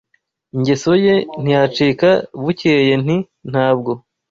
Ingeso 0.55 0.91
ye 1.03 1.15
ntiyacika 1.41 2.09
Bukeye 2.43 2.93
nti: 3.03 3.17
ntabwo 3.51 3.91